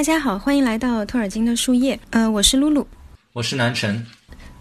[0.00, 2.00] 大家好，欢迎来到托尔金的树叶。
[2.08, 2.86] 呃，我是露露，
[3.34, 4.02] 我是南辰。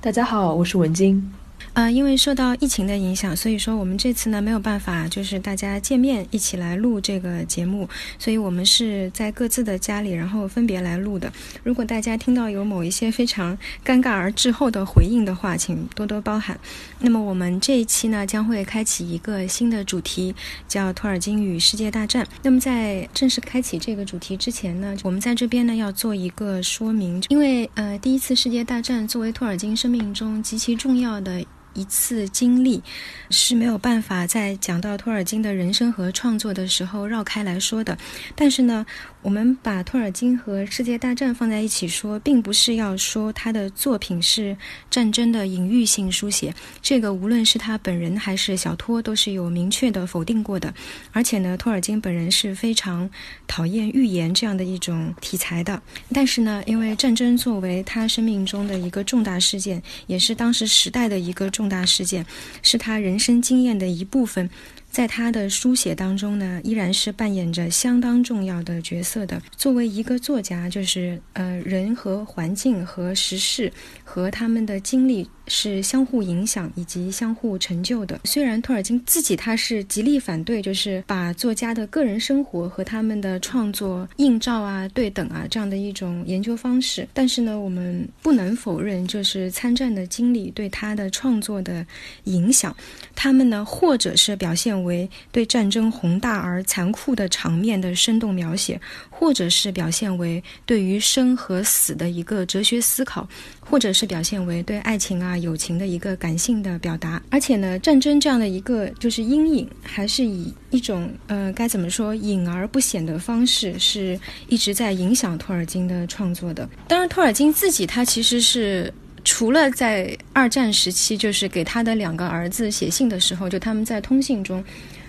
[0.01, 1.31] 大家好，我是文晶。
[1.73, 11.31] 呃，因为受到疫情的影响，所以说我们这次呢没有办法，就是大家见面一起来录这个节目，所以我们是在各自的家里，然后分别来录的。
[11.63, 16.59] 如果大家听到有某一些非常尴尬而滞后的回应的话，请多多包涵。
[16.99, 20.35] 那么我们这一期呢将会开启一个新的主题，
[20.67, 22.27] 叫托尔金与世界大战。
[22.41, 31.45] 那么在正式开启这个主题之前呢，我们在这边呢要做一个说明，因为呃第一次世界大战作为托尔金生命中极其重要的。
[31.73, 32.81] 一次经历
[33.29, 37.97] 是没有办法在讲到托尔金的人生和创作的时候绕开来说的，
[38.35, 38.85] 但是呢。
[39.21, 44.55] 我们把托尔金和世界大战放在一起说，并不是要说他的作品是
[44.89, 50.73] 战争的隐喻性书写，这个无论是他本人还是小托都是有明确的否定过的。
[51.11, 53.09] 而且呢，托尔金本人是非常
[53.45, 55.81] 讨厌预言这样的一种题材的。
[56.13, 62.25] 但是呢，因为战争作为他生命中的一个重大事件，也是当时时代的一个重大事件，
[62.63, 64.49] 是他人生经验的一部分。
[64.89, 69.41] 在他的书写当中呢，依然是扮演着相当重要的角色的。
[69.55, 73.71] 作为一个作家，就是呃，人和环境和时事
[74.03, 75.29] 和他们的经历。
[75.51, 78.19] 是相互影响以及相互成就的。
[78.23, 91.83] 虽然托尔金自己他是极力反对，就是把作家的个人生活和他们的创作映照啊、对等啊这样的一种研究方式，但是呢，我们不能否认，就是参战的经历对他的创作的
[92.25, 92.75] 影响。
[93.15, 103.27] 他们呢，或者是表现为对战争宏大而残酷的场面的生动描写，或者是表现为对于生和死的一个哲学思考。
[103.69, 116.67] 或者是表现为对爱情啊、友情的一个感性的表达，而且呢，战争这样的一个就是阴影，还是以一种呃该怎么说隐而不显的方式，是一直在影响托尔金的创作的。
[116.87, 118.91] 当然，托尔金自己他其实是
[119.23, 124.63] 除了在二战时期，就是给他的两个儿子写信的时候，就他们在通信中，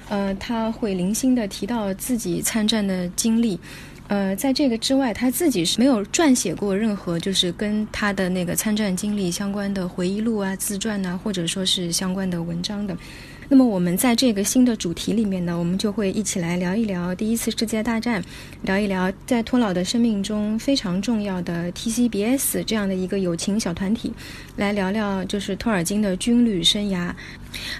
[0.09, 3.59] 呃，他会零星的提到自己参战的经历。
[4.09, 12.97] 呃，在这个之外，他自己是没有撰写过任何就是跟他的那个参战经历相关的回忆录啊、自传呐，或者说是相关的文章的。
[13.53, 18.22] 那么，我们在这个新的主题里面呢，我们就会一起来聊一聊第一次世界大战，
[18.62, 24.12] 聊一聊在托老的生命中非常重要的 TCBS 这样的一个友情小团体，
[24.55, 27.12] 来聊聊就是托尔金的军旅生涯。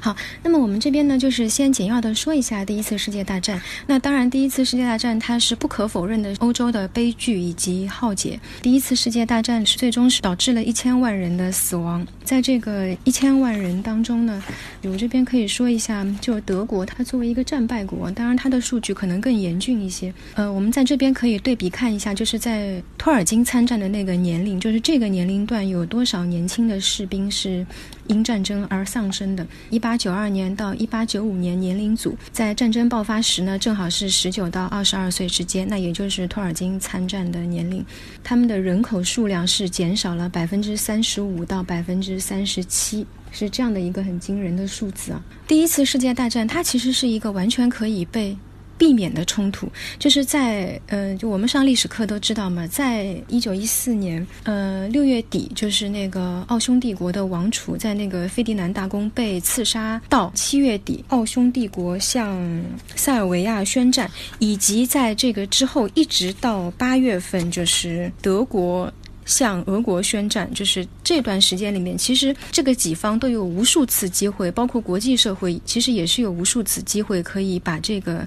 [0.01, 3.63] 好，那么我们这边呢，就是先简要的说一下第一次世界大战。
[3.87, 8.41] 那当然，第一次世界大战它是不可否认的欧洲的悲剧以及浩劫。
[8.61, 12.05] 第一次世界大战是最终是导致了一千万人的死亡。
[12.25, 14.43] 在这个一千万人当中呢，
[14.83, 20.11] 我这边可以说说一下，就德国，它作为一个战败国，当然它的数据可能更严峻一些。
[20.33, 27.67] 呃，我们在这边可以对比看一下，就是在托尔金参战的那个年龄，就是这个年龄段有多少年轻的士兵是。
[28.07, 37.87] 因战争而丧生的，一八九二年到一八九五年年龄组，在战争爆发时呢，正好是十九到二十二岁之间，那也就是托尔金参战的年龄。
[38.25, 45.23] 他们的人口数量是减少了百分之三十五到百分之三十七，是这样的一个很惊人的数字啊！
[45.47, 48.37] 第一次世界大战，它其实是一个完全可以被。
[48.81, 49.69] 避免的冲突，
[49.99, 62.65] 就是在呃，就我们上历史课都知道嘛，在一九一四年呃六月底，就是那个奥匈帝国的王储在那个费迪南大公被刺杀，到七月底，奥匈帝国向
[62.97, 68.91] 塞尔维亚宣战，以及在这个之后一直到八月份，就是德国
[69.31, 78.27] 向俄国宣战，就是这段时间里面，其实这个几方都有无数次机会，包括国际社会，其实也是有无数次机会可以把这个。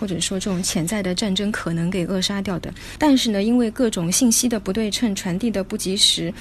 [0.00, 6.32] 或者说这种潜在的战争可能给扼杀掉的，但是呢，因为各种信息的不对称、传递的不及时，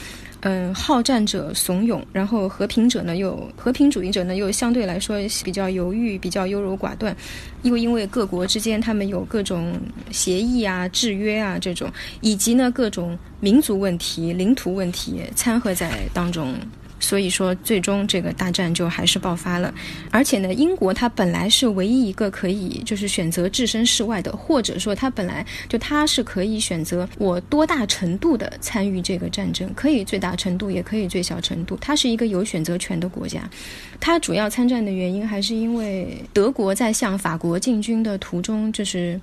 [0.42, 7.16] 嗯，好战者怂恿，然后和平者呢又和平主义者呢又相对来说比较犹豫、比较优柔寡断，
[7.64, 9.74] 又因为各国之间他们有各种
[10.12, 11.92] 协议啊、制约啊这种，
[12.22, 16.54] 以及呢各种民族问题、领土问题掺和在当中。
[17.00, 19.74] 所以说，最终这个大战就还是爆发了。
[20.12, 31.78] 而且呢，英国它本来是唯一一个可以就是选择置身事外的，或者说它本来就它是可以选择我多大程度的参与这个战争，可以最大程度，也可以最小程度。
[31.80, 33.50] 它是一个有选择权的国家。
[34.00, 39.20] 它主要参战的原因还是因为德国在向法国进军的途中，就是。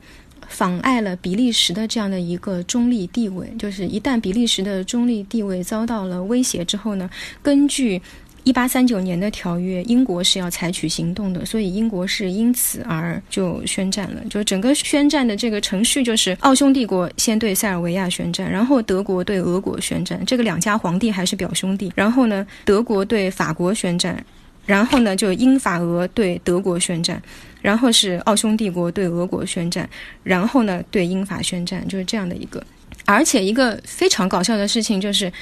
[0.49, 7.08] 妨碍了比利时的这样的一个中立地位，就是一旦比利时的中立地位遭到了威胁之后呢，
[7.43, 8.00] 根据
[8.44, 14.23] 一八三九年的条约，英国是要采取行动的，所以英国是因此而就宣战了。
[14.29, 21.90] 就整个宣战的这个程序，就是奥匈帝国先对塞尔维亚宣战，然后德国对俄国宣战，这个两家皇帝还是表兄弟。
[21.94, 24.23] 然后呢，德国对法国宣战，
[24.67, 27.23] 然后呢就英法俄对德国宣战，
[27.64, 29.88] 然后是奥匈帝国对俄国宣战，
[30.22, 32.62] 然后呢对英法宣战，就是这样的一个。
[33.06, 35.32] 而且一个非常搞笑的事情就是。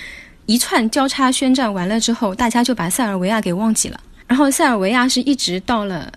[0.46, 4.00] 一串交叉宣战完了之后，大家就把塞尔维亚给忘记了。
[4.26, 6.12] 然后塞尔维亚是一直到了，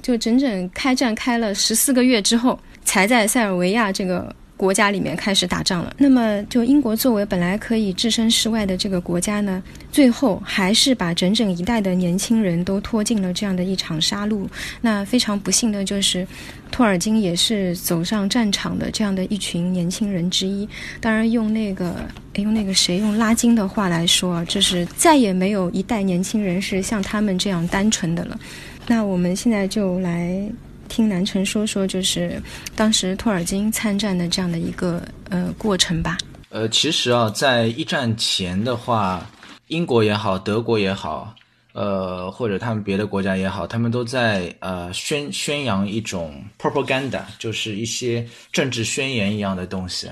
[0.00, 4.34] 就整整开战开了十四个月之后，才在塞尔维亚这个。
[4.56, 9.62] 国家里面开始打仗了，那么就英国作为本来可以置身事外的这个国家呢，
[9.92, 14.46] 最后还是把整整一代的年轻人都拖进了这样的一场杀戮。
[14.80, 16.26] 那非常不幸的就是，
[16.70, 20.66] 托尔金也是走上战场的这样的一群年轻人之一。
[21.00, 21.94] 当然，用那个
[22.36, 28.40] 用那个谁用拉金的话来说，就是再也没有一代年轻人是像他们这样单纯的了。
[28.86, 30.50] 那我们现在就来。
[30.88, 32.40] 听南城说说，就是
[32.74, 36.16] 当时托尔金参战的这样的一个呃过程吧。
[36.48, 39.28] 呃，其实啊，在一战前的话，
[39.68, 41.34] 英国也好，德国也好，
[41.72, 50.08] 呃，或者他们别的国家也好，他们都在呃宣宣扬一种 propaganda，就是一些政治宣言一样的东西，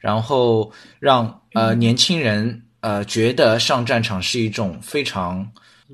[0.00, 5.48] 然后让呃年轻人呃觉得上战场是一种非常。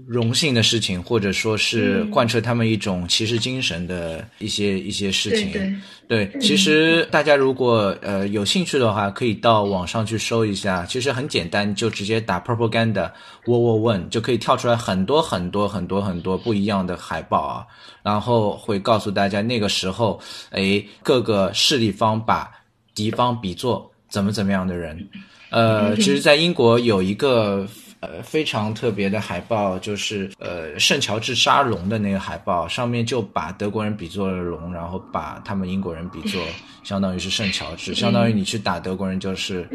[0.06, 5.52] 荣幸的事情，或者说是贯彻他们一种骑士精神的一些一些事情。
[5.52, 5.76] 对
[6.08, 10.86] 对，其实大家如果呃有兴趣的话，可以到网上去搜一下。
[10.86, 13.10] 其实很简单，就直接打 propaganda
[13.44, 17.66] World War One 就可以跳出来很多很多很多很多不一样的海报啊。
[18.02, 20.18] 然后会告诉大家那个时候，
[20.52, 22.50] 哎，各个势力方把
[22.94, 25.06] 敌方比作怎么怎么样的人。
[25.50, 27.68] 呃，其实，在英国有一个。
[28.02, 36.42] 呃，非常特别的海报就是呃圣乔治杀龙的那个海报，上面就把德国人比作了龙，然后把他们英国人比作
[36.82, 39.68] 相当于是圣乔治，相当于你去打德国人就是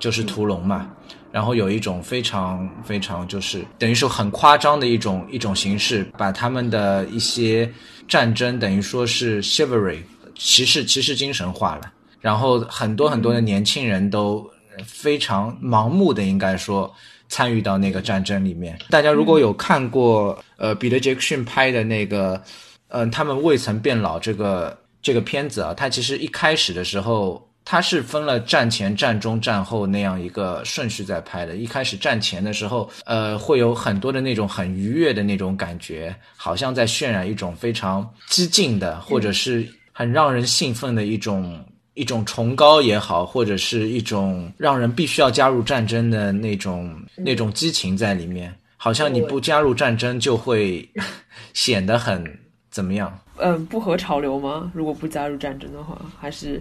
[0.00, 0.90] 就是屠龙嘛。
[1.30, 7.70] 然后有一种非常非常就是等于说很夸张的一种一种形式，把他们的一些
[8.08, 9.98] 战争等于说是 chivalry
[10.34, 11.92] 骑士骑士精神化了，
[12.22, 14.50] 然后很多很多的年轻人都
[14.82, 16.90] 非常盲目的应该说。
[17.28, 22.40] 参与到那个战争里面，大家如果有看过呃彼得杰克逊拍的那个，
[22.88, 31.56] 嗯，他们未曾变老这个这个片子啊，它其实一开始的时候，它是分了战前、战中、战后那样一个顺序在拍的。
[31.56, 41.64] 一开始战前的时候，呃，会有很多的那种很愉悦的那种感觉，好像在渲染一种非常激进的，或者是很让人兴奋的一种。
[41.94, 50.88] 一种崇高也好，或者是一种让人必须要加入战争的那种那种激情在里面，好像你不加入战争就会
[51.54, 52.24] 显得很
[52.70, 53.16] 怎么样？
[53.36, 54.70] 嗯，不合潮流吗？
[54.74, 56.60] 如果不加入战争的话，还是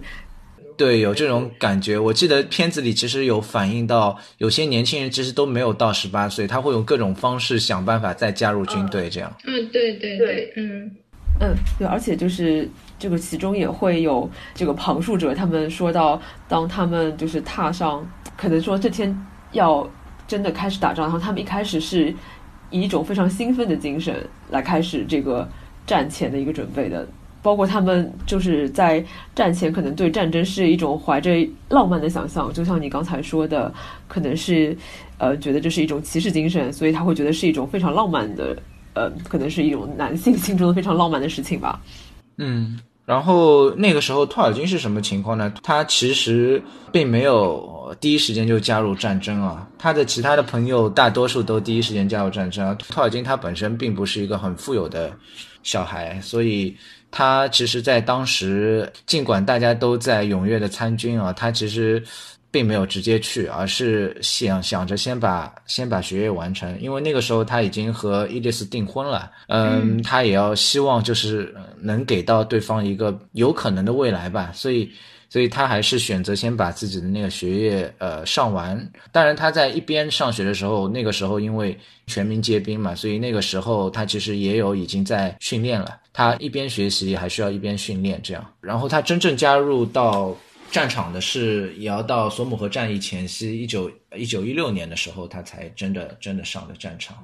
[0.77, 1.97] 对有这种感觉。
[1.97, 9.35] 我记得片子里其实有反映到，有些年轻人其实都没有到十八岁，他会用各种方式想办法再加入军队，这样。
[9.45, 10.91] 嗯，对对对，嗯
[11.39, 12.69] 嗯，对，而且就是。
[13.04, 16.18] 这个其中也会有这个旁述者，他们说到，
[16.48, 18.02] 当他们就是踏上，
[18.38, 19.14] 可能说这天
[19.52, 19.86] 要
[20.26, 22.16] 真的开始打仗，然后他们一开始是
[22.69, 25.45] 以一种非常兴奋的精神来开始这个
[25.86, 27.06] 战前的一个准备的，
[27.42, 29.04] 包括他们就是在
[29.36, 31.30] 战前可能对战争是一种怀着
[31.68, 33.69] 浪漫的想象，就像你刚才说的，
[34.07, 34.74] 可能是
[35.18, 38.57] 呃觉得这是一种骑士精神，所以他会觉得是一种非常浪漫的，
[38.94, 41.81] 呃，可能是一种男性心中的非常浪漫的事情吧。
[42.38, 42.80] 嗯。
[43.06, 45.54] 然后那个时候，托尔金是什么情况呢？
[45.62, 49.68] 他其实并没有第一时间就加入战争啊。
[49.78, 52.74] 他的其他的朋友大多数都第一时间加入战争啊。
[52.76, 55.12] 托尔金他本身并不是一个很富有的
[55.64, 56.76] 小孩，所以
[57.12, 62.04] 他其实，在当时，尽管大家都在踊跃的参军啊，他其实。
[62.54, 69.31] 并没有直接去，而是想想着先把先把学业完成，因为那个时候他已经和伊丽丝订婚了。
[69.48, 74.88] 嗯，他也要希望就是能给到对方一个有可能的未来吧，所以，
[75.31, 78.80] 所以他还是选择先把自己的那个学业呃上完。
[79.12, 85.98] 当然，他在一边上学的时候，那个时候因为全民皆兵嘛，所以那个时候他其实也有已经在训练了。
[86.14, 88.45] 他一边学习还需要一边训练，这样。
[88.62, 90.38] 然后他真正加入到。
[90.73, 97.23] 战场的是也要到索姆河战役前夕，一九一九一六年的时候，他才真的真的上了战场，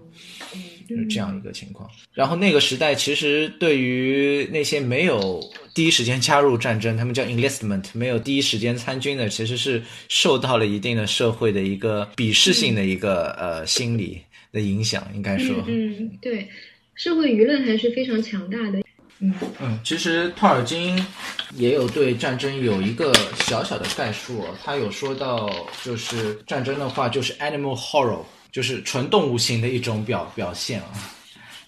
[0.88, 1.89] 就是这样一个情况。
[2.13, 14.22] 然后那个时代，其实对于那些没有第一时间加入战争，他们叫 enlistment，没有第一时间参军的，其实是受到了一定的社会的一个鄙视性的一个呃心理。
[14.51, 16.50] 的影响，应该说，嗯，对，
[16.96, 18.82] 社会舆论还是非常强大的。
[19.22, 21.06] 嗯嗯，其实托尔金
[21.52, 23.14] 也有对战争有一个
[23.46, 25.50] 小小的概述，他有说到，
[25.84, 28.22] 就是战争的话，就是 animal horror，
[28.52, 30.88] 就是纯动物型的一种表表现啊。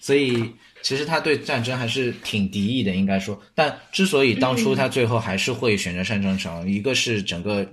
[0.00, 0.50] 所以
[0.82, 3.40] 其实他对战争还是挺敌意的，应该说。
[3.54, 7.66] 但之所以当初他最后还是会选择上战场，一个是整个。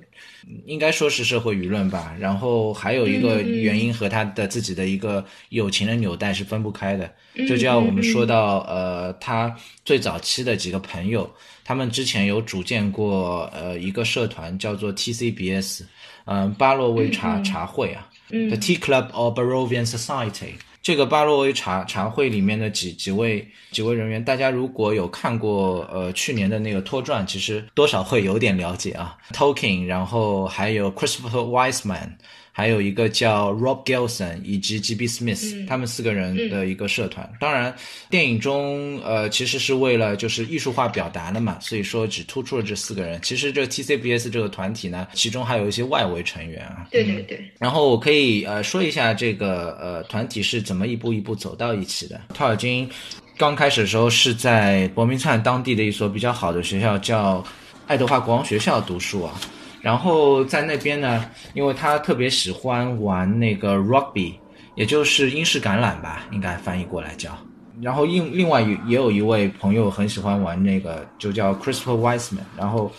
[0.66, 7.12] 应该说是社会舆论吧，然后还有一个原因和他的自己的一个友情的纽带是分不开的。
[7.48, 11.30] 这就要我们说到，呃，他最早期的几个朋友，
[11.64, 15.82] 他们之前有组建过呃一个社团，叫做 TCBS，
[16.26, 20.54] 嗯，巴洛维茶茶会啊，The Tea Club of Barovian Society。
[20.82, 29.18] 这个巴洛维茶茶会里面的几几位几位人员，大家如果有看过呃去年的那个拖传，其实多少会有点了解啊。
[29.34, 32.12] Tolkien，然后还有 Christopher Wiseman。
[32.60, 35.08] 还有一个叫 Rob Gelson 以及 G.B.
[35.08, 37.32] Smith，他们四个人的一个社团。
[37.40, 37.74] 当然，
[38.10, 43.18] 电影中呃其实是为了就是艺术化表达的嘛，所以说只突出了这四个人。
[43.22, 46.86] 其实这 T.C.B.S 这个团体呢，其中还有一些外围成员啊。
[46.92, 47.50] 对对对。
[47.60, 52.20] 然后我可以呃说一下这个呃团体是怎么一步一步走到一起的。
[52.34, 52.90] 托尔金
[53.38, 57.42] 刚开始的时候是在伯明翰当地的一所比较好的学校叫
[57.88, 59.40] 爱德华国王学校读书啊。
[59.82, 64.34] 然后在那边呢，因为他特别喜欢玩那个 rugby，
[64.76, 67.38] 也就是英式橄榄吧，应该翻译过来叫。
[67.82, 72.44] 然后另另外也有一位朋友很喜欢玩那个，就叫 Christopher Wiseman。
[72.58, 72.92] 然后，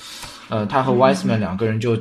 [0.49, 1.99] 呃，他和 Wiseman 两个人就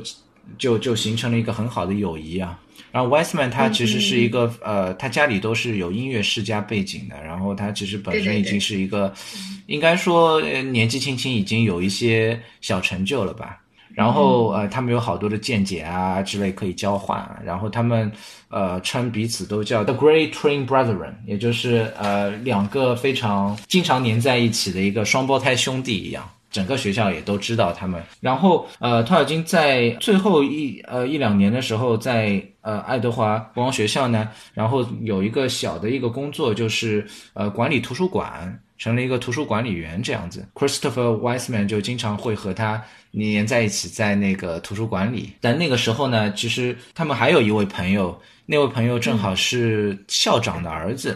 [0.56, 2.58] 就就形成了一个很好的友谊啊。
[2.90, 7.22] 然后 Wiseman 他其实是一个呃，他家里都是有音乐世家背景的。
[7.22, 9.12] 然后他其实本身已经是一个，
[9.66, 13.59] 应该说年纪轻轻已经有一些小成就了吧。
[13.94, 17.24] 然后呃，他们有好多的见解啊之类可以交换。
[17.44, 18.10] 然后他们
[18.48, 26.28] 呃称彼此都叫 The Great Twin Brethren，也就是呃两个非常经常黏在一起的一个双胞胎兄弟一样。
[26.50, 28.02] 整个学校也都知道他们。
[28.20, 38.60] 然后呃，托尔金在最后一呃一两年的时候，在呃爱德华国王学校呢，然后有一个小的一个工作，就是呃管理图书馆。
[38.80, 45.34] 成了一个图书管理员这样子，Christopher Wiseman 就经常会和他黏在一起，在那个图书馆里。
[45.38, 51.14] 但那个时候呢，其实他们还有一位朋友，那位朋友正好是校长的儿子。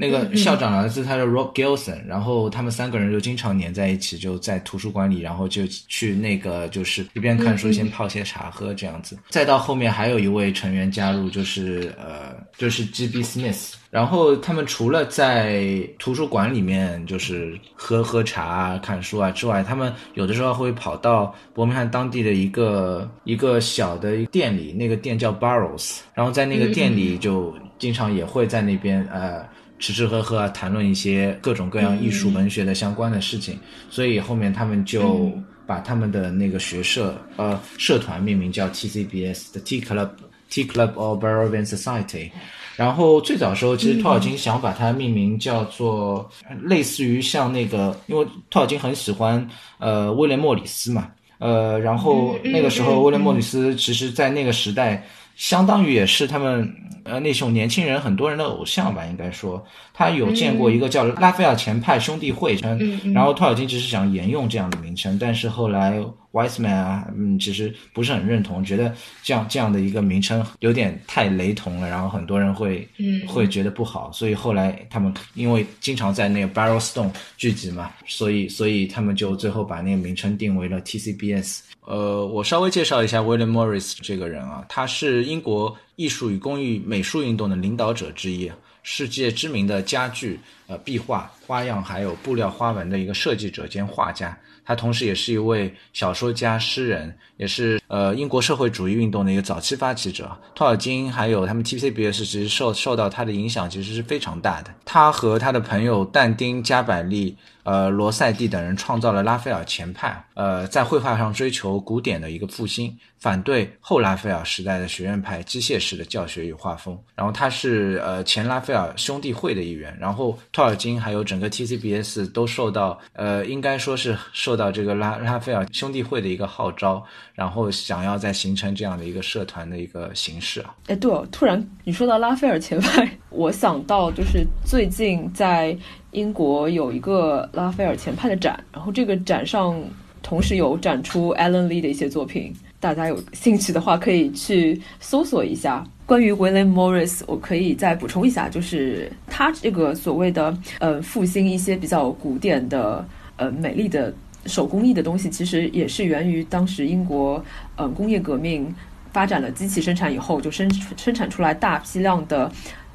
[0.00, 9.18] 那个校长儿子他叫 Rob Gilson，然后他们三个人就经常黏在一起，就在图书馆里，然后就去那个就是一边看书，先泡些茶喝这样子。
[9.28, 13.24] 再到后面还有一位成员加入，就是呃，就是 G.B.
[13.24, 13.72] Smith。
[13.90, 29.44] 然后他们除了在图书馆里面就是喝喝茶、看书啊之外，他们有的时候会跑到伯明翰当地的一个一个小的店里，那个店叫 Barrows，然后在那个店里就经常也会在那边呃。
[29.78, 33.58] 吃吃喝喝啊，谈论一些各种各样艺术、文学的相关的事情，
[33.88, 35.30] 所以后面他们就
[35.66, 40.08] 把他们的那个学社呃社团命名叫 TCBS 的 Tea Club
[40.50, 42.30] Tea Club of Barovian Society。
[42.76, 46.28] 然后最早时候，其实托尔金想把它命名叫做
[46.62, 51.08] 类似于像那个，因为托尔金很喜欢呃威廉莫里斯嘛，
[51.38, 55.06] 呃，然后那个时候威廉莫里斯其实在那个时代。
[55.38, 56.68] 相当于也是他们
[57.04, 59.64] 呃那种年轻人很多人的偶像吧，应该说
[59.94, 65.98] 他有见过一个叫拉斐尔前派兄弟会，嗯然后托尔金只是想沿用这样的名称，但是后来
[66.32, 68.92] Wiseman 啊，嗯，其实不是很认同，觉得
[69.22, 81.60] 这样这样的一个名称有点太雷同了，然后很多人会嗯会觉得不好，所以后来他们因为经常在那个 Barrelstone 聚集嘛，所以所以他们就最后把那个名称定为了 TCBS。
[81.88, 88.52] 呃，我稍微介绍一下 William Morris 这个人啊，他是英国艺术与工艺美术运动的领导者之一，
[88.82, 94.38] 世界知名的家具、呃壁画、花样还有布料花纹的一个设计者兼画家。
[94.66, 100.30] 他同时也是一位小说家、诗人，也是呃英国社会主义运动的一个早期发起者。
[100.54, 104.74] 托尔金还有他们 TCBS 其实受受到他的影响其实是非常大的。
[104.84, 107.34] 他和他的朋友但丁、加百利。
[107.68, 116.98] 呃，罗塞蒂等人创造了拉斐尔前派，呃，在绘画上追求古典的一个复兴，反对后拉斐尔时代的学院派机械式的教学与画风。
[117.14, 119.94] 然后他是呃前拉斐尔兄弟会的一员。
[120.00, 130.74] 然后托尔金还有整个 TCBS 都受到呃，应该说是受到这个拉拉斐尔兄弟会的一个号召，然后想要再形成这样的一个社团的一个形式啊。
[130.86, 135.76] 哎，对哦，突然你说到拉斐尔前派，我想到就是最近在。
[136.18, 139.80] 英国有一个拉斐尔前派的展，然后这个展上
[140.22, 147.22] 同时有展出 Alan Lee 的一些作品，大家有兴趣的话，可以去搜索一下关于 William Morris。
[147.26, 153.06] 我可以再补充一下，就是他这个所谓的呃复兴一些比较古典的
[153.36, 154.12] 呃美丽的
[154.46, 157.42] 手工艺的东西，其实也是源于当时英国
[157.76, 158.74] 呃工业革命
[159.12, 162.50] 发展了机器生产以后，就生生产出来大批量的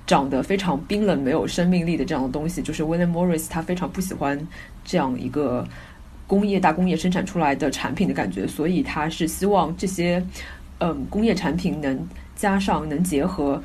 [0.06, 2.62] 长得非常冰冷、没有生命力的这样的东西。
[2.62, 4.40] 就是 William Morris 他非常不喜欢
[4.84, 5.68] 这样一个。
[6.26, 10.26] 工业大工业生产出来的产品的感觉，所以他是希望这些，
[10.80, 13.62] 嗯，工业产品能加上能结合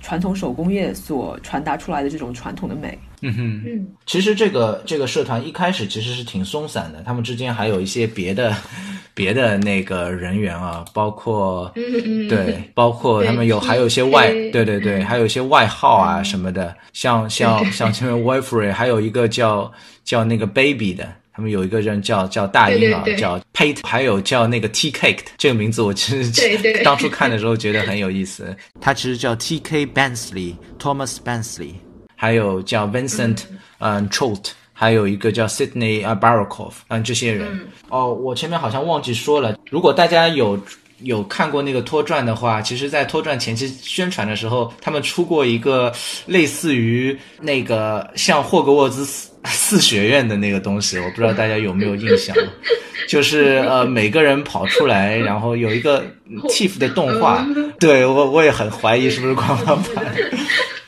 [0.00, 2.96] 传统手工业所传达出来的这种传统的美。
[3.22, 8.54] 嗯哼，嗯，其实这个这个社团一开始其实是挺松散的，他们之间还有一些别的
[9.14, 14.64] 别的那个人员啊，包括对，包括他们有还有一些外，对。
[14.64, 19.72] 对对，还有一些外号啊什么的，像像像前面 w i f r e 还有一个叫
[20.04, 21.08] 叫那个 Baby 的。
[21.32, 28.56] 他们有一个人叫叫大婴儿，叫 Pate，还有叫那个 T Cake 这个名字，我其实当初看的时候觉得很有意思。
[28.80, 31.72] 他其实叫 T K Bensley，Thomas Bensley，
[32.16, 33.42] 还有叫 Vincent，
[33.78, 37.68] 嗯，Trout，还有一个叫 Sydney 啊 Barakov，嗯，这些人。
[37.88, 40.58] 哦，我前面好像忘记说了，如果大家有
[41.02, 45.92] 有看过那个拖传的话，其实，在拖传前期宣传的时候，他们出过一个
[46.26, 49.06] 类似于那个像霍格沃兹。
[49.48, 52.34] 四学院的那个东西，我不知道大家有没有印象，
[53.08, 56.04] 就是呃每个人跑出来，然后有一个
[56.50, 57.46] TIFF 的动画，
[57.78, 60.04] 对我我也很怀疑是不是官方 版。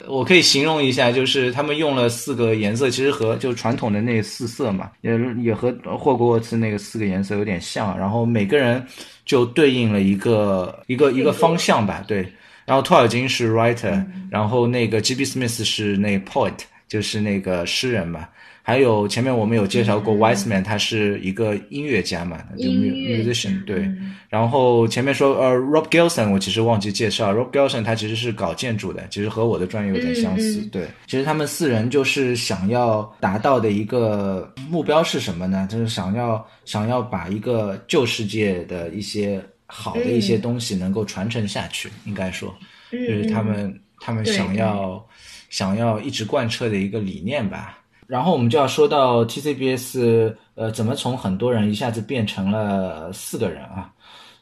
[0.08, 7.98] 我可以形容一下，就是他们用了四个颜色，其实和就传统的那四色嘛，也也和霍格沃茨那个四个颜色有点像。
[7.98, 8.84] 然后每个人
[9.24, 12.26] 就对应了一个一个一个方向吧，对。
[12.64, 15.24] 然后托尔金是 writer，然后那个 G.B.
[15.24, 16.52] Smith 是那 poet，
[16.88, 18.28] 就是那个诗人嘛。
[18.60, 23.90] 还有前面我们有介绍过，Wiseman 他是一个音乐家嘛，就 musician 对。
[24.28, 30.60] 然后前面说呃，Rob Gilson 我其实忘记介绍，Rob Gilson 他其实是搞建筑的，其实和我的专业有点相似。
[30.70, 35.66] 对，其实他们四人就是想要达到的一个目标是什么呢？
[35.70, 42.54] 就是想要想要把一个旧世界的一些好的一些东西能够传承下去，应该说，
[42.92, 45.02] 就是他们他们想要
[45.48, 47.78] 想要一直贯彻的一个理念吧。
[48.06, 53.92] 然后我们就要说到 TCBS，呃，怎么从很多人一下子变成了四个人啊？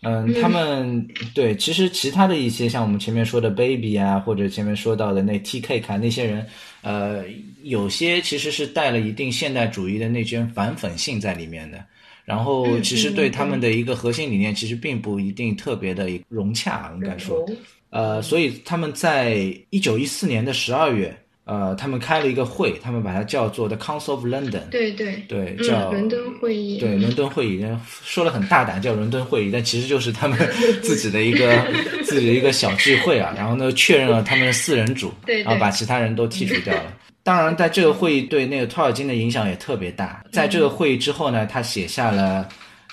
[0.03, 6.47] 嗯，他们对，其实其他的一些像我们前面说的 Baby 啊，或者前面说到的那 TK 卡那些人，
[6.83, 7.25] 呃，
[7.63, 11.83] 有些其实是带了一定现代主义的那圈反粉性在里面的。
[12.27, 17.47] 然后其实对他们的一个核心理念，其实并不一定特别的融洽，应该说，
[17.89, 19.37] 呃，所以他们在
[19.71, 21.17] 一九一四年的十二月。
[21.47, 24.69] 呃，他们开了一个会，他们把它叫做 The Council of London。
[24.69, 26.81] 对对对，叫伦敦会议。
[26.81, 27.65] 对，伦敦会议，
[28.03, 30.37] 说了很大胆，叫伦敦会议，但其实就是他们
[30.83, 31.65] 自己的一个
[32.03, 33.33] 自己的一个小聚会啊。
[33.37, 36.93] 然后呢，确认了他们的四人组，然后把其他人都剔除掉了。
[37.27, 40.25] 当然，在这个会议对那个托尔金的影响也特别大。
[40.31, 42.49] 在这个会议之后呢，他写下了，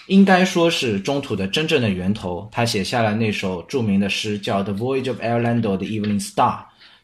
[0.07, 2.49] 应该说是中土的真正的源头。
[2.51, 6.55] 他写下了那首著名的诗，叫《The Voyage of Orlando the Evening Star》。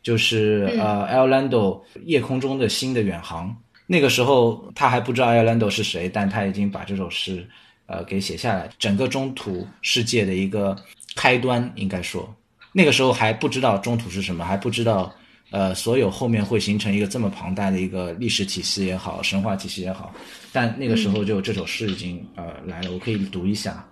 [0.02, 3.56] 就是呃，Orlando 夜空中的星的远航。
[3.86, 7.48] 那个时候他还不知道 Orlando 是谁，但他已经把这首诗
[7.86, 8.68] 呃给写下来。
[8.80, 10.76] 整个中土世界的一个
[11.16, 12.28] 开端，应该说，
[12.74, 15.14] 那个时候还不知道中土是什么，还不知道
[15.52, 20.14] 呃，所有后面会形成一个这么庞大的一个历史体系也好，神话体系也好。
[20.52, 23.86] 但那个时候就这首诗已经呃来了，我可以读一下。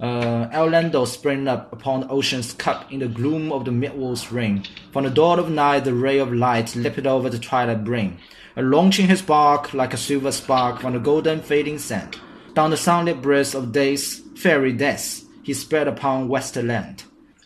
[0.00, 4.62] Uh, Orlando sprang up upon the ocean's cup in the gloom of the mid-world's ring.
[4.92, 8.12] From the dawn of night, the ray of light leaped over the twilight brim,
[8.54, 12.16] launching his bark like a silver spark from the golden fading sand.
[12.54, 16.98] Down the sunlit breast of day's fairy death, he spread upon Westerland.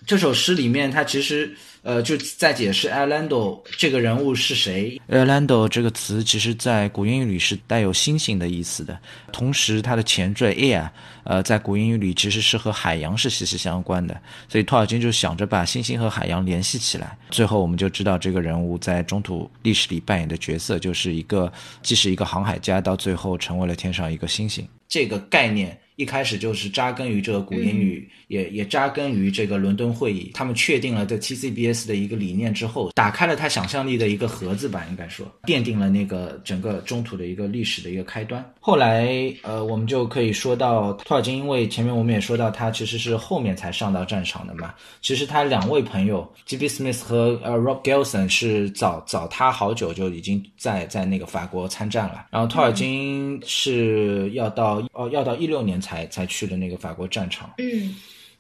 [0.07, 5.01] 这首诗里面，它其实呃，就在解释 Orlando 这个人物是谁。
[5.09, 8.97] Orlando 这个词，其实在古英语里是带有星星的意思的。
[9.33, 10.89] 同时，它的前缀 air，
[11.25, 14.17] 呃，在古英语里其实是和海洋是息息相关的。
[14.49, 17.19] 所以托尔金就想着把星星和海洋联系起来。
[17.31, 24.65] 最后，我们就知道这个人物在中土历史里扮演的角色，就是一个既是一个航海家，到最后成为了天上一个星星。
[24.89, 25.77] 这个概念。
[26.03, 30.33] 一开始就是扎根于这个古英语，也也扎根于这个伦敦会议。
[30.35, 38.45] 他们确定了这 TCBS 的一个理念之后，打开了他想象力的一个盒子吧，应该说奠定了那个整个中土的一个历史的一个开端。
[38.59, 44.75] 后来，呃，我们就可以说到托尔金，因为前面我们也说到他其实是后面才上到战场的嘛。
[45.01, 46.67] 其实他两位朋友 G.B.
[46.67, 52.27] Smith 和呃 Rob Gelson 是早早他好久就已经在在那个法国参战了。
[52.31, 55.92] 然后托尔金是要到哦要到一六年才。
[55.93, 57.53] 才才去了那个法国战场。
[57.59, 57.95] 嗯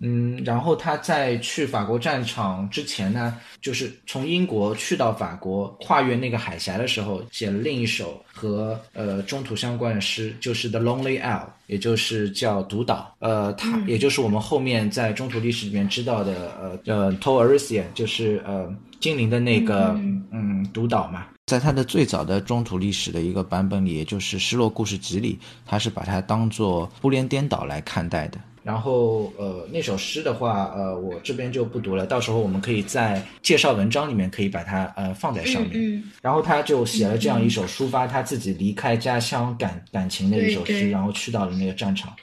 [0.05, 13.15] 嗯，然后他在去法国战场之前呢，就是从英国去到法国，跨越那个海峡的时候，写了另一首和呃中途相关的诗，就是《The Lonely Isle》，也就是叫独岛。
[13.21, 19.95] 呃，他也就是我们后面在中途历史里面知道的呃呃 t o r i s i a 就是呃精灵的那个
[20.33, 21.29] 嗯独岛嘛。
[21.47, 28.39] 在他的最早的中土历史的一个版本里，也就是《失落故事集》里，他是把它当做不连颠倒来看待的。
[28.63, 32.07] 然后，呃，那首诗的话，呃，我这边就不读了。
[32.07, 35.73] 到时候我们可以在介绍文章里面可以把它呃放在上面。
[35.75, 42.15] 嗯，然后他就写了这样一首抒发他自己离开家乡感感情的一首诗，然后去到了那个战场。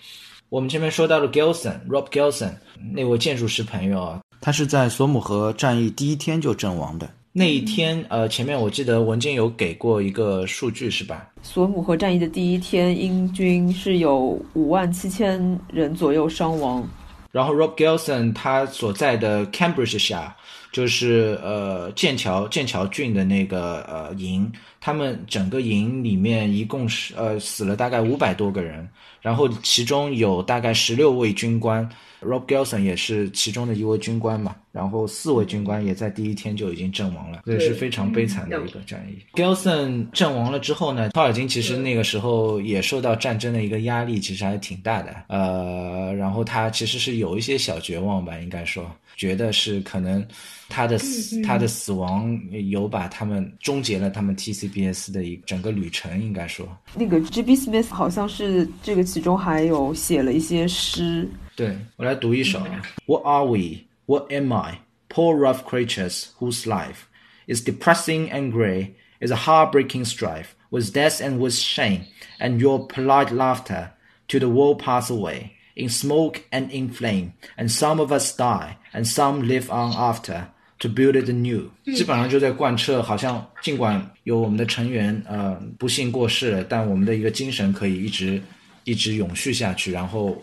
[0.47, 2.53] 我们前面说到了 Gilson，Rob Gilson
[2.93, 7.07] 那位建筑师朋友啊，他是在索姆河战役第一天就阵亡的。
[7.31, 11.29] 那一天，呃，前面我记得文件有给过一个数据，是吧？
[11.43, 16.83] 索姆河战役的第一天，英军是有五万七千人左右伤亡。
[17.31, 20.31] 然后 Rob Gilson 他所在的 Cambridgeshire，
[20.71, 28.87] 就是呃剑桥剑桥郡的那个呃营，他们整个营里面一共是呃死了大概五百多个人，
[29.21, 31.87] 然后其中有大概十六位军官。
[32.21, 39.23] Rob Gelson 也是其中的一位军官嘛，然后四位军官也在第一天就已经阵亡了，这是非常悲惨的一个战役。
[39.39, 45.15] Gelson 阵亡了之后呢，托尔金其实那个时候也受到战争的一个压力，其实还挺大的。
[45.29, 50.21] 呃，然后他其实是有一些小绝望吧，应该说，觉得是可能
[50.67, 52.37] 他的死他的死亡
[52.69, 54.35] 有把他们终结了他们
[54.68, 56.68] TCBS 的一整个旅程，应该说。
[56.94, 57.56] 那个 G.B.
[57.56, 61.28] Smith 好像是这个其中还有写了一些诗。
[61.56, 62.60] 对我来读一首。
[63.06, 63.84] What are we?
[64.06, 64.80] What am I?
[65.08, 67.06] Poor rough creatures whose life
[67.46, 72.02] is depressing and grey, is a heartbreaking strife with death and with shame,
[72.40, 73.90] and your polite laughter
[74.28, 78.76] to the world pass away in smoke and in flame, and some of us die,
[78.92, 80.48] and some live on after
[80.79, 81.61] To build it anew。
[81.85, 88.41] 基本上就在贯彻，好像尽管有我们的成员呃不幸过世了，但我们的一个精神可以一直
[88.83, 90.41] 一直永续下去，然后。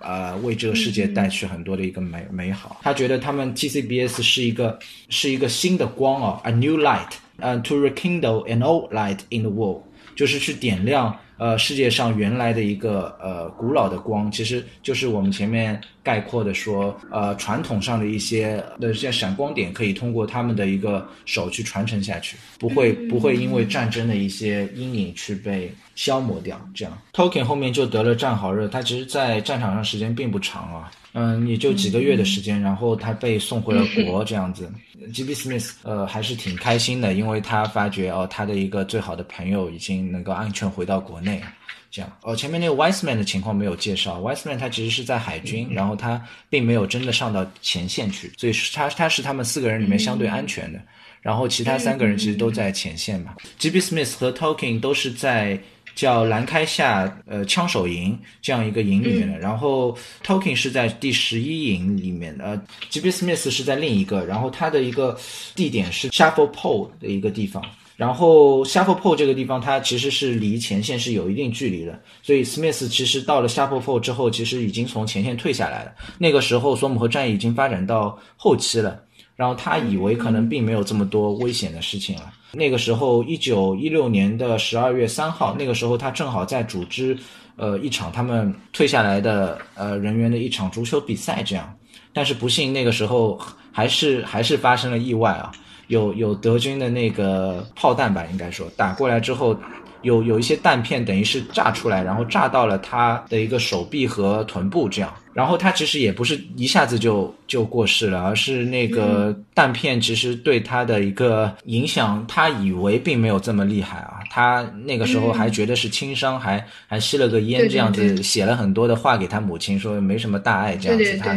[0.00, 2.78] 呃，为这个世界带去很多的一个美美好。
[2.82, 9.80] 他觉得他们 TCBS 是一个是一个新的光哦，a new light，呃，to rekindle an old light in the world，
[10.14, 11.16] 就是去点亮。
[11.36, 26.56] 呃，世界上原来的一个呃古老的光，其实就是我们前面概括的说，呃，传统上的一些的这些闪光点，可以通过他们的一个手去传承下去，不会不会因为战争的一些阴影去被消磨掉。
[26.72, 30.88] 这样，Tolkien 后面就得了战壕热，他其实在战场上时间并不长啊。
[31.16, 34.68] 嗯，也就几个月的时间，然后他被送回了国， 这样子。
[35.12, 35.32] G.B.
[35.32, 41.40] Smith 呃还是挺开心的，因为他发觉哦，他的一个最好的朋友已经能够安全回到国内，
[41.88, 42.10] 这样。
[42.22, 50.80] 哦，前面那个 Wiseman 的情况没有介绍，Wiseman 他其实是在海军，然后他并没有真的上到前线去，所以他他是他们四个人里面相对安全的，
[51.22, 53.36] 然后其他三个人其实都在前线嘛。
[53.58, 53.78] G.B.
[53.78, 55.60] Smith 和 Talking 都是在。
[55.94, 63.10] 叫兰开夏呃枪手营这样一个营里面的，然后 Talking 是在第十一营里面的，呃，G.B.
[63.10, 65.18] Smith 是在另一个，然后他的一个
[65.54, 67.64] 地点是 Shuffle Pole 的一个地方，
[67.96, 79.00] 然后 Shuffle Pole 这个地方它其实是离前线是有一定距离的，所以 Smith 其实到了 Shuffle Pole 之后，其实已经从前线退下来了，那个时候索姆河战役已经发展到后期了，
[79.36, 82.32] 然后他以为可能并没有这么多危险的事情了。
[82.52, 87.18] 那个时候，一九一六年的十二月三号，那个时候他正好在组织，
[87.56, 91.74] 呃，一场他们退下来的呃人员的一场足球比赛，这样。
[92.12, 93.40] 但是不幸，那个时候
[93.72, 95.50] 还是还是发生了意外啊，
[95.88, 99.56] 有有德军的那个炮弹吧，应该说打过来之后。
[100.04, 121.34] 有有一些弹片等于是炸出来，然后炸到了他的一个手臂和臀部这样，然后他其实也不是一下子就就过世了，而是那个弹片其实对他的一个影响，他以为并没有这么厉害啊，他那个时候还觉得是轻伤，还还吸了个烟这样子，写了很多的话给他母亲说没什么大碍这样子，他。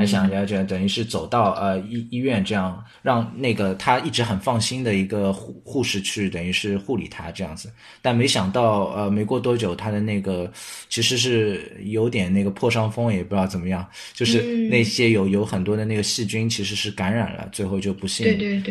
[0.00, 7.70] 还想要这样，等于是走到呃医医院，这样让那个他一直很放心的一个护护士去，等于是护理他这样子。
[8.00, 10.50] 但没想到，呃，没过多久，他的那个
[10.88, 18.26] 其实是有点那个破伤风，也不知道怎么样，就是那些有有很多的那个细菌其实是感染了，最后就不幸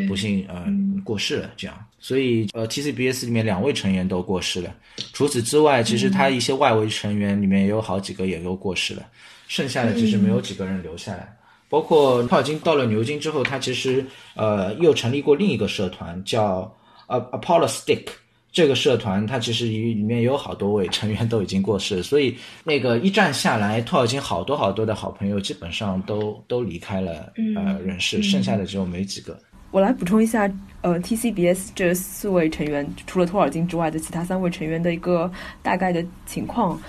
[0.07, 0.65] 不幸呃
[1.03, 1.85] 过世了这样。
[1.99, 4.73] 所以呃 TCBS 里面两位成员都过世了，
[5.13, 9.05] 除此之外，其实他一些外围成员里面也有好几个也都过世了。
[9.49, 11.35] 剩下的其实没有几个人留下来，
[11.69, 16.71] 包括帕尔金到了牛津之后，他其实呃又成立过另一个社团，叫
[17.07, 18.05] 呃 Apollo Stick，
[18.51, 29.35] 这个社团它其实里面有好多位成员都已经过世，所以那个一战下来，托尔金好多好多的好朋友基本上都都离开了呃人世，剩下的只有没几个。
[29.71, 30.47] 我来补充一下，
[30.81, 35.31] 呃，TCBS 这四位成员除了托尔金之外的其他三位成员的一个
[35.63, 36.79] 大概的情况。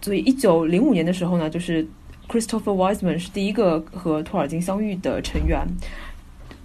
[0.00, 1.84] 所以，一九零五年的时候呢，就是
[2.28, 5.66] Christopher Wiseman 是第一个和托尔金相遇的成员。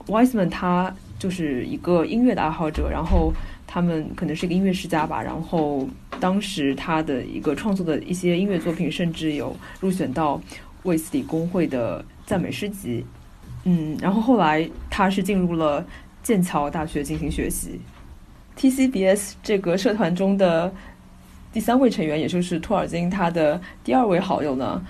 [0.07, 3.31] Wiseman 他就是一个音乐的爱好者，然后
[3.65, 5.21] 他们可能是一个音乐世家吧。
[5.21, 5.87] 然后
[6.19, 10.41] 当时他的一个创作的一些音乐作品，甚至有入选到
[10.83, 13.05] 卫斯理公会的赞美诗集。
[13.63, 15.85] 嗯，然后后来他是进入了
[16.21, 17.79] 剑桥大学进行学习。
[18.57, 20.73] TCBS 这个社团中的。
[21.53, 24.83] 第三位成员，也就是托尔金他的第二位好友呢，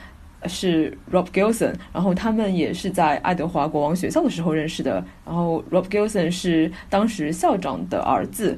[0.48, 1.74] 是 Rob Gilson。
[1.92, 5.04] 然后他们也是在爱德华国王学校的时候认识的。
[5.26, 8.58] 然后 Rob Gilson 是当时校长的儿子。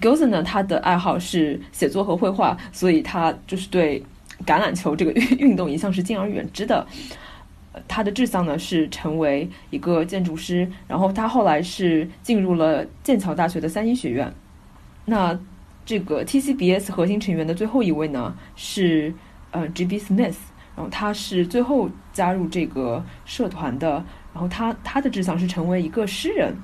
[0.00, 4.00] Gilson 呢，他的爱好是写作和绘画，所以他就是对
[4.46, 6.86] 橄榄球这个 运动一向是敬而远之的。
[7.88, 10.70] 他的志向呢是成为一个建筑师。
[10.86, 14.32] 然后他后来是进入了剑桥大学的三一学院。
[15.06, 15.36] 那
[15.84, 19.12] 这个 TCBS 核心成员的最后一位呢是
[19.50, 19.98] 呃 G.B.
[19.98, 20.36] Smith，
[20.80, 26.56] 然后他是最后加入这个社团的，然后他他的志向是成为一个诗人，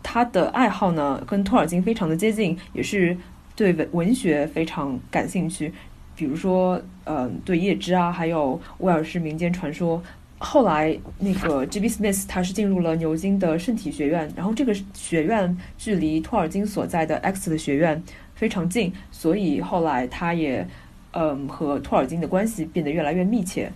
[0.00, 3.16] 他的爱好呢跟托尔金非常的接近，也是
[3.56, 5.74] 对文文学非常感兴趣，
[6.14, 10.00] 比如说呃对叶芝啊，还有威尔士民间传说。
[10.38, 11.88] 后来那个 G.B.
[11.88, 18.00] Smith 他是进入了牛津的圣体学院，然后这个学院距离托尔金所在的 X 的学院。
[18.36, 20.66] 非常近，所以后来他也，
[21.14, 23.72] 嗯，和托尔金的关系变得越来越密切。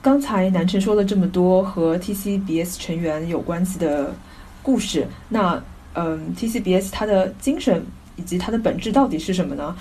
[0.00, 4.14] 刚才南辰说了这么多和 TCBS 成员有关系的
[4.62, 5.62] 故事，那，
[5.94, 7.84] 嗯，TCBS 它的精神
[8.16, 9.76] 以及它的本质到底是什么呢？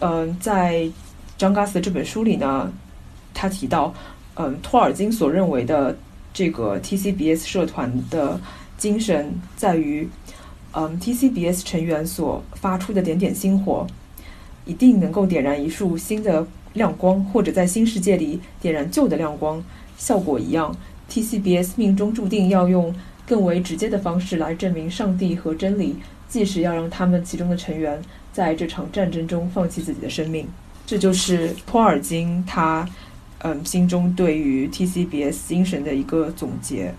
[0.00, 0.88] 嗯，在
[1.38, 2.72] 张嘎斯的这本书里呢，
[3.32, 3.94] 他提到，
[4.34, 5.96] 嗯，托尔金所认为的
[6.32, 8.40] 这个 TCBS 社团的
[8.76, 10.08] 精神在于。
[10.72, 13.84] 嗯，TCBS 成员所发出的点点星火，
[14.70, 19.60] 一定能够点燃一束新的亮光，或者在新世界里点燃旧的亮光，
[19.98, 20.72] 效果一样。
[21.10, 22.94] TCBS 命中注定要用
[23.26, 25.96] 更为直接的方式来证明上帝和真理，
[26.28, 28.00] 即使要让他们其中的成员
[28.32, 30.46] 在这场战争中放弃自己的生命。
[30.86, 32.88] 这就是托尔金他
[33.38, 36.94] 嗯心中对于 TCBS 精神的一个总结。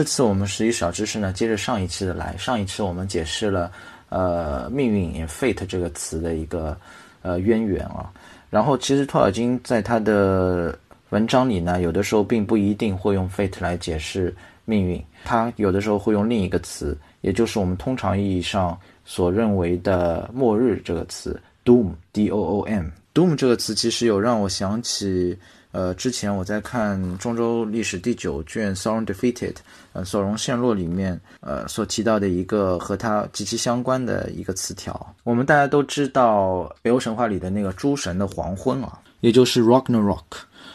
[0.00, 2.34] 这次我们十一小知识呢，接着上一期的来。
[2.38, 3.70] 上一期我们解释了，
[4.08, 6.74] 呃，命运 fate 这个词的一个
[7.20, 8.10] 呃渊源啊。
[8.48, 10.74] 然后其实托尔金在他的
[11.10, 14.34] 文章里呢，有的时候并不一定会用 fate 来解释
[14.64, 25.38] 命运，他有的时候会用另一个词，也就是我们通常意义上所认为的末日这个词 doom，d o o m，doom 这个词其实有让我想起。
[25.72, 29.52] 呃，之前我在看《中州历史》第九卷《Sauron Defeated》
[29.92, 35.14] 呃，《索隆陷落》里面呃所提到的一个和它极其相关的一个词条。
[35.24, 40.24] 我们大家都知道北欧神话里的那个诸神的黄昏啊，也就是 Ragnarok，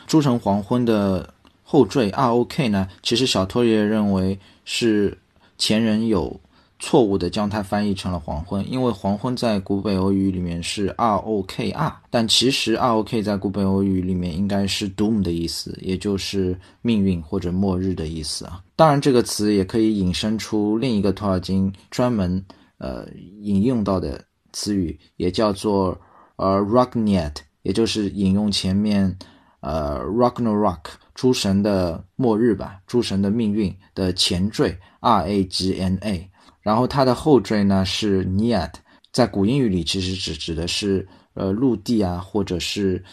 [0.07, 5.17] 诸神黄昏的后缀 R-O-K 呢，其实小托爷认为是
[5.57, 6.39] 前人有。
[6.77, 18.61] 错误的将它翻译成了黄昏，因为黄昏在古北欧语里面是 R O K R，但其实 R O K 在古北欧语里面应该是 Doom 的意思，也就是命运或者末日的意思啊。
[18.75, 22.43] 当然，这个词也可以引申出另一个托尔金专门
[22.77, 23.07] 呃
[23.41, 25.97] 引用到的词语，也叫做
[26.35, 29.17] 呃 ragnar，也就是引用前面
[29.61, 30.81] 呃 Ragnarok
[31.13, 36.29] 诸神的末日吧，诸神的命运的前缀 R A G N A。
[36.65, 38.71] 然后它的后缀呢是 niat，
[39.11, 43.03] 在古英语里其实指指的是呃陆地啊，或者是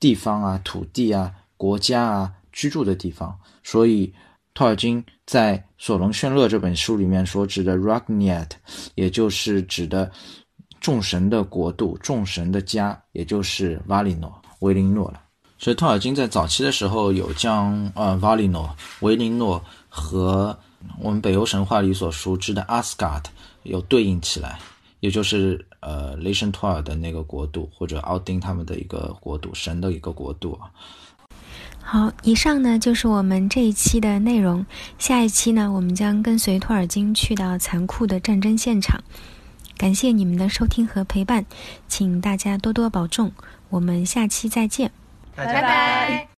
[0.00, 3.38] 地方啊、土地啊、国家啊居住的地方。
[3.62, 4.12] 所以
[4.54, 8.48] 托尔金在《索隆炫勒》这本书里面所指的 Ragniat，
[8.96, 10.10] 也就是指的
[10.80, 15.22] 众神的国度、众神的家，也就是瓦里诺、维林诺了。
[15.58, 20.58] 所以托尔金在早期的时候有将呃瓦里诺、维林诺和
[20.98, 23.30] 我们北欧神话里所熟知的阿斯加德
[23.62, 24.58] 有对应起来，
[25.00, 30.70] 也就是呃雷神托尔的那个国度，或者奥丁他们的一个国度，神的一个国度啊。
[31.82, 34.64] 好，以上呢就是我们这一期的内容。
[34.98, 39.02] 下一期呢，我们将跟随托尔金去到残酷的战争现场。
[39.76, 41.44] 感谢你们的收听和陪伴，
[41.88, 43.32] 请大家多多保重。
[43.70, 44.92] 我们下期再见，
[45.34, 46.28] 拜拜。